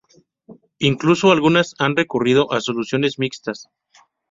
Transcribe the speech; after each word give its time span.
Incluso 0.79 1.31
algunas 1.31 1.75
han 1.77 1.95
recurrido 1.95 2.51
a 2.51 2.59
soluciones 2.59 3.19
mixtas. 3.19 3.67